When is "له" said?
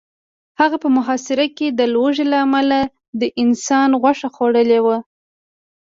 2.31-2.37